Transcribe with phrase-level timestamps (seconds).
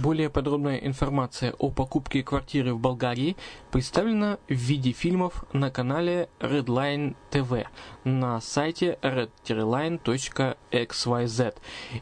[0.00, 3.36] Более подробная информация о покупке квартиры в Болгарии
[3.70, 7.66] представлена в виде фильмов на канале Redline TV
[8.04, 11.54] на сайте red-line.xyz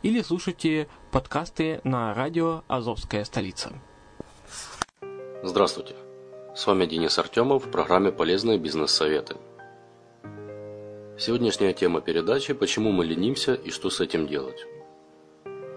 [0.04, 3.72] или слушайте подкасты на радио «Азовская столица».
[5.42, 5.97] Здравствуйте!
[6.54, 9.34] С вами Денис Артемов в программе «Полезные бизнес-советы».
[11.19, 14.78] Сегодняшняя тема передачи «Почему мы ленимся и что с этим делать?».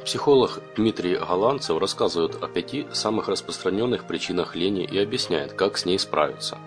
[0.05, 5.99] Психолог Дмитрий Голландцев рассказывает о пяти самых распространенных причинах лени и объясняет, как с ней
[5.99, 6.57] справиться.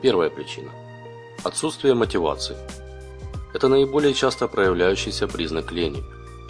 [0.00, 0.70] Первая причина–
[1.44, 2.56] отсутствие мотивации.
[3.52, 6.02] Это наиболее часто проявляющийся признак лени.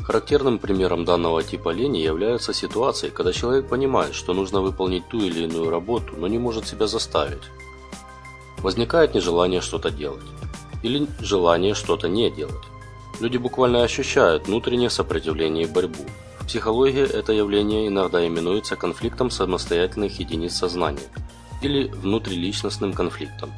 [0.05, 5.43] Характерным примером данного типа лени являются ситуации, когда человек понимает, что нужно выполнить ту или
[5.45, 7.43] иную работу, но не может себя заставить.
[8.59, 10.23] Возникает нежелание что-то делать
[10.85, 12.72] или желание что-то не делать.
[13.22, 16.05] Люди буквально ощущают внутреннее сопротивление и борьбу.
[16.41, 21.06] В психологии это явление иногда именуется конфликтом самостоятельных единиц сознания
[21.62, 23.53] или внутриличностным конфликтом.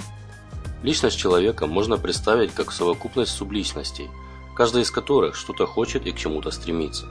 [0.83, 4.11] Личность человека можно представить как совокупность субличностей,
[4.55, 7.07] каждая из которых что-то хочет и к чему-то стремится.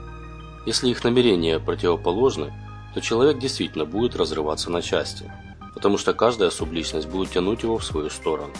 [0.64, 2.54] Если их намерения противоположны,
[2.94, 5.28] то человек действительно будет разрываться на части,
[5.74, 8.54] потому что каждая субличность будет тянуть его в свою сторону.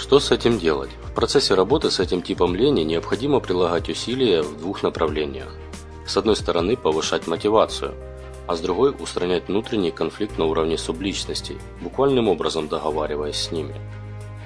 [0.00, 0.88] Что с этим делать?
[1.04, 5.54] В процессе работы с этим типом лени необходимо прилагать усилия в двух направлениях.
[6.06, 7.92] С одной стороны повышать мотивацию,
[8.46, 13.74] а с другой устранять внутренний конфликт на уровне субличностей, буквальным образом договариваясь с ними.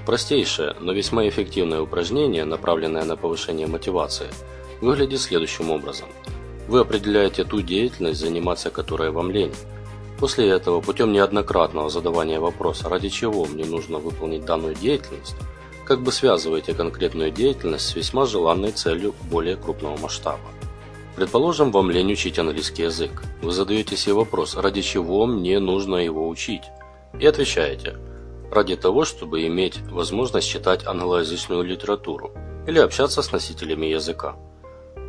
[0.05, 4.31] Простейшее, но весьма эффективное упражнение, направленное на повышение мотивации,
[4.81, 6.09] выглядит следующим образом.
[6.67, 9.55] Вы определяете ту деятельность, заниматься которой вам лень,
[10.19, 15.37] После этого, путем неоднократного задавания вопроса, ради чего мне нужно выполнить данную деятельность,
[15.87, 20.41] как бы связываете конкретную деятельность с весьма желанной целью более крупного масштаба.
[21.17, 23.23] Предположим, вам лень учить английский язык.
[23.41, 26.63] Вы задаете себе вопрос, ради чего мне нужно его учить?
[27.21, 27.97] И отвечаете,
[28.51, 32.33] ради того, чтобы иметь возможность читать англоязычную литературу
[32.67, 34.37] или общаться с носителями языка.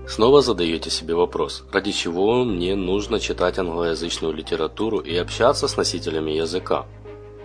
[0.08, 6.32] Снова задаете себе вопрос, ради чего мне нужно читать англоязычную литературу и общаться с носителями
[6.32, 6.86] языка?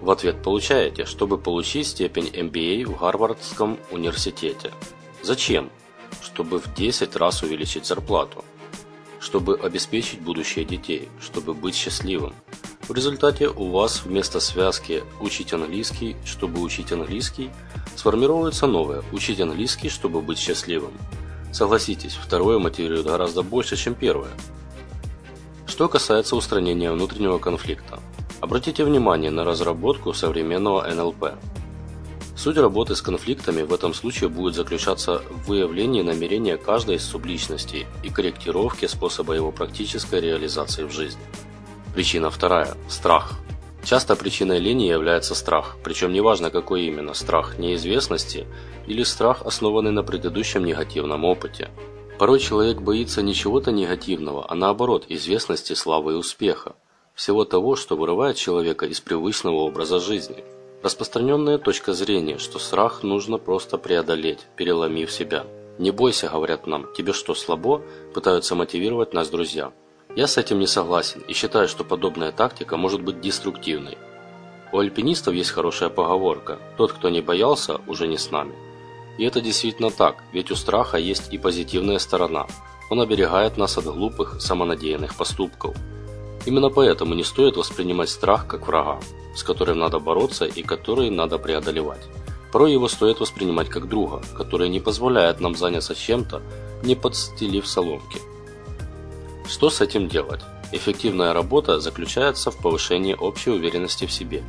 [0.01, 4.73] В ответ получаете, чтобы получить степень MBA в Гарвардском университете.
[5.23, 5.71] Зачем?
[6.23, 8.43] Чтобы в 10 раз увеличить зарплату.
[9.21, 12.35] Чтобы обеспечить будущее детей, чтобы быть счастливым.
[12.89, 17.51] В результате у вас вместо связки «учить английский, чтобы учить английский»
[17.95, 20.95] сформируется новое «учить английский, чтобы быть счастливым».
[21.53, 24.31] Согласитесь, второе мотивирует гораздо больше, чем первое.
[25.67, 28.01] Что касается устранения внутреннего конфликта.
[28.41, 31.35] Обратите внимание на разработку современного НЛП.
[32.37, 37.87] Суть работы с конфликтами в этом случае будет заключаться в выявлении намерения каждой из субличностей
[38.03, 41.21] и корректировке способа его практической реализации в жизни.
[41.95, 43.35] Причина вторая– страх.
[43.85, 48.47] Часто причиной лени является страх, причем неважно какой именно– страх неизвестности
[48.87, 51.69] или страх, основанный на предыдущем негативном опыте.
[52.19, 56.75] Порой человек боится не чего-то негативного, а наоборот– известности, славы и успеха.
[57.21, 60.43] Всего того, что вырывает человека из привычного образа жизни–
[60.83, 65.45] Распространенная точка зрения, что страх нужно просто преодолеть, переломив себя.
[65.79, 67.83] «Не бойся»,– говорят нам,– «тебе что, слабо?»–
[68.15, 69.71] пытаются мотивировать нас друзья.
[70.17, 73.99] Я с этим не согласен и считаю, что подобная тактика может быть деструктивной.
[74.73, 78.55] У альпинистов есть хорошая поговорка «Тот, кто не боялся, уже не с нами».
[79.19, 82.47] И это действительно так, ведь у страха есть и позитивная сторона.
[82.89, 85.77] Он оберегает нас от глупых, самонадеянных поступков.
[86.47, 89.01] Именно поэтому не стоит воспринимать страх как врага
[89.35, 92.03] с которым надо бороться и который надо преодолевать.
[92.53, 96.43] Порой его стоит воспринимать как друга, который не позволяет нам заняться чем-то,
[96.83, 98.19] не подстелив соломки.
[99.49, 100.41] Что с этим делать?
[100.73, 104.43] Эффективная работа заключается в повышении общей уверенности в себе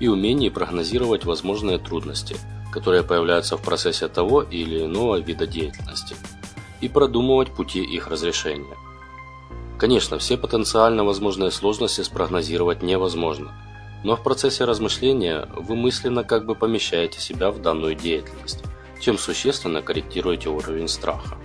[0.00, 2.36] и умении прогнозировать возможные трудности,
[2.72, 6.16] которые появляются в процессе того или иного вида деятельности,
[6.82, 8.76] и продумывать пути их разрешения.
[9.78, 13.52] Конечно, все потенциально возможные сложности спрогнозировать невозможно–
[14.06, 18.62] но в процессе размышления вы мысленно как бы помещаете себя в данную деятельность,
[19.00, 21.36] чем существенно корректируете уровень страха.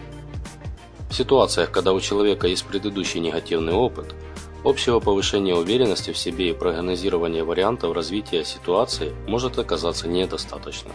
[1.10, 4.13] В ситуациях, когда у человека есть предыдущий негативный опыт,
[4.63, 10.92] общего повышения уверенности в себе и прогнозирования вариантов развития ситуации может оказаться недостаточно.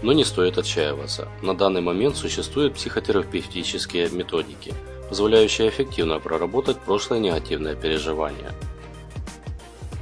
[0.00, 1.28] Но не стоит отчаиваться.
[1.42, 4.72] На данный момент существуют психотерапевтические методики,
[5.08, 8.52] позволяющие эффективно проработать прошлое негативное переживание–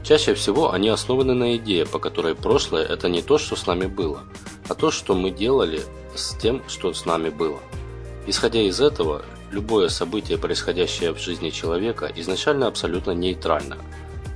[0.05, 3.87] Чаще всего они основаны на идее, по которой прошлое– это не то, что с нами
[3.87, 4.21] было,
[4.69, 5.81] а то, что мы делали
[6.15, 7.59] с тем, что с нами было.
[8.27, 13.79] Исходя из этого, любое событие, происходящее в жизни человека, изначально абсолютно нейтрально.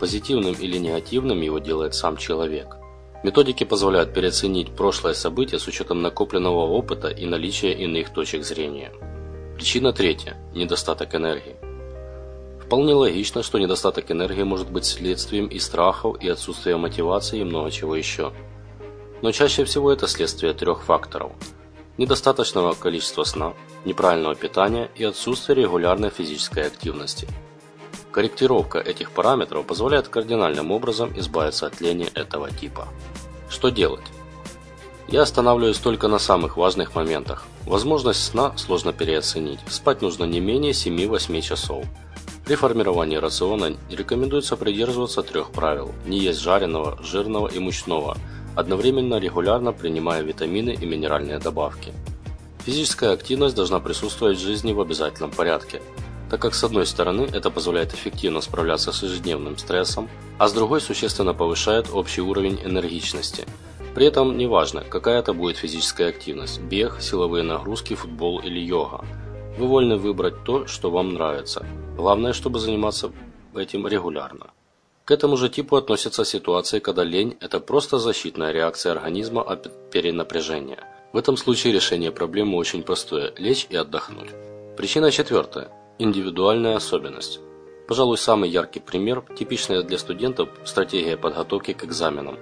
[0.00, 2.78] Позитивным или негативным его делает сам человек.
[3.22, 8.90] Методики позволяют переоценить прошлое событие с учетом накопленного опыта и наличия иных точек зрения.
[9.58, 11.56] Причина третья– недостаток энергии.
[12.64, 17.72] Вполне логично, что недостаток энергии может быть следствием и страхов, и отсутствия мотивации, и много
[17.72, 18.32] чего еще.
[19.20, 21.32] Но чаще всего это следствие трех факторов.
[21.96, 23.52] Недостаточного количества сна,
[23.84, 27.26] неправильного питания и отсутствия регулярной физической активности.
[28.12, 32.86] Корректировка этих параметров позволяет кардинальным образом избавиться от лени этого типа.
[33.50, 34.06] Что делать?
[35.10, 37.44] Я останавливаюсь только на самых важных моментах.
[37.64, 39.58] Возможность сна сложно переоценить.
[39.66, 41.86] Спать нужно не менее 7-8 часов.
[42.44, 48.18] При формировании рациона рекомендуется придерживаться трех правил– не есть жареного, жирного и мучного,
[48.54, 51.94] одновременно регулярно принимая витамины и минеральные добавки.
[52.66, 55.80] Физическая активность должна присутствовать в жизни в обязательном порядке,
[56.28, 60.82] так как с одной стороны это позволяет эффективно справляться с ежедневным стрессом, а с другой
[60.82, 63.46] существенно повышает общий уровень энергичности.
[63.98, 69.04] При этом неважно, какая это будет физическая активность– бег, силовые нагрузки, футбол или йога–
[69.58, 71.66] вы вольны выбрать то, что вам нравится.
[71.96, 73.10] Главное, чтобы заниматься
[73.56, 74.52] этим регулярно.
[75.04, 80.78] К этому же типу относятся ситуации, когда лень– это просто защитная реакция организма от перенапряжения.
[81.12, 84.30] В этом случае решение проблемы очень простое– лечь и отдохнуть.
[84.76, 87.40] Причина четвертая– индивидуальная особенность.
[87.88, 92.38] Пожалуй, самый яркий пример– типичная для студентов стратегия подготовки к экзаменам.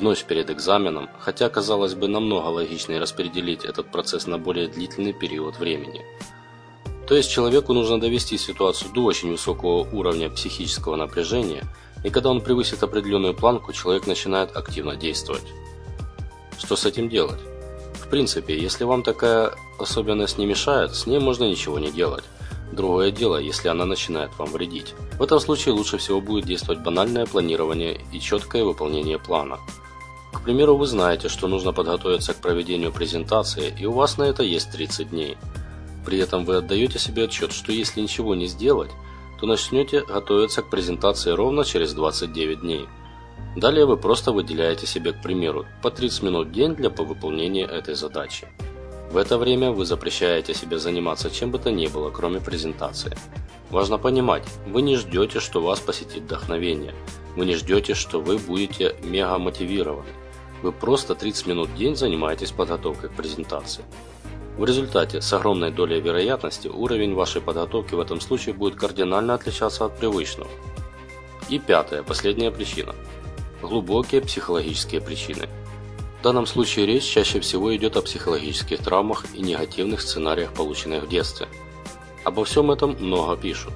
[0.00, 5.58] Вновь перед экзаменом, хотя, казалось бы, намного логичнее распределить этот процесс на более длительный период
[5.58, 6.04] времени–
[7.10, 11.64] то есть человеку нужно довести ситуацию до очень высокого уровня психического напряжения,
[12.04, 15.42] и когда он превысит определенную планку, человек начинает активно действовать.
[16.56, 17.40] Что с этим делать?
[17.94, 22.22] В принципе, если вам такая особенность не мешает, с ней можно ничего не делать.
[22.70, 24.94] Другое дело, если она начинает вам вредить.
[25.18, 29.58] В этом случае лучше всего будет действовать банальное планирование и четкое выполнение плана.
[30.40, 34.42] К примеру, вы знаете, что нужно подготовиться к проведению презентации, и у вас на это
[34.42, 35.36] есть 30 дней–
[36.04, 38.90] при этом вы отдаете себе отчет, что если ничего не сделать,
[39.38, 42.86] то начнете готовиться к презентации ровно через 29 дней.
[43.56, 47.94] Далее вы просто выделяете себе, к примеру, по 30 минут в день для выполнения этой
[47.94, 48.48] задачи.
[49.10, 53.16] В это время вы запрещаете себе заниматься чем бы то ни было, кроме презентации.
[53.70, 56.94] Важно понимать, вы не ждете, что вас посетит вдохновение.
[57.36, 60.08] Вы не ждете, что вы будете мега мотивированы.
[60.62, 63.84] Вы просто 30 минут в день занимаетесь подготовкой к презентации.
[64.58, 69.86] В результате, с огромной долей вероятности, уровень вашей подготовки в этом случае будет кардинально отличаться
[69.86, 70.50] от привычного.
[71.48, 72.94] И пятая, последняя причина.
[73.62, 75.48] Глубокие психологические причины.
[76.20, 81.08] В данном случае речь чаще всего идет о психологических травмах и негативных сценариях, полученных в
[81.08, 81.48] детстве.
[82.24, 83.72] Обо всем этом много пишут.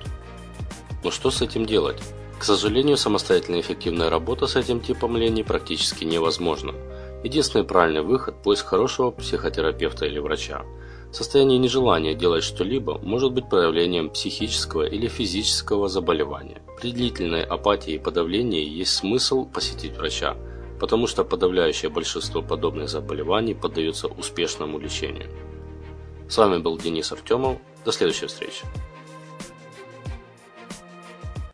[1.02, 2.02] Но что с этим делать?
[2.38, 6.72] К сожалению, самостоятельная эффективная работа с этим типом лени практически невозможна.
[7.22, 10.62] Единственный правильный выход– поиск хорошего психотерапевта или врача.
[11.10, 16.60] Состояние нежелания делать что-либо может быть проявлением психического или физического заболевания.
[16.80, 20.36] При длительной апатии и подавлении есть смысл посетить врача,
[20.80, 25.30] потому что подавляющее большинство подобных заболеваний поддается успешному лечению.
[26.28, 27.58] С вами был Денис Артемов.
[27.84, 28.64] До следующей встречи.